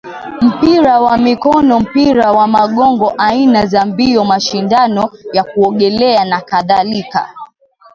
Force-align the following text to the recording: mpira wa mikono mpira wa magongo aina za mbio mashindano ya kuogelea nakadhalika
mpira 0.41 1.01
wa 1.01 1.17
mikono 1.17 1.79
mpira 1.79 2.31
wa 2.31 2.47
magongo 2.47 3.13
aina 3.27 3.65
za 3.65 3.85
mbio 3.85 4.25
mashindano 4.25 5.11
ya 5.33 5.43
kuogelea 5.43 6.25
nakadhalika 6.25 7.29